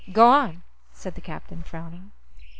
[0.11, 2.11] "Go on," said the captain, frowning.